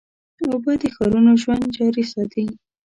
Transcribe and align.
اوبه 0.49 0.73
د 0.81 0.83
ښارونو 0.95 1.31
ژوند 1.41 1.63
جاري 1.75 2.03
ساتي. 2.13 2.45